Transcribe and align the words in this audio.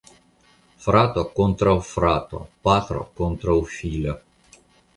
Frato 0.85 1.23
kontraŭ 1.41 1.75
frato, 1.91 2.41
patro 2.69 3.07
kontraŭ 3.21 3.61
filo. 3.77 4.19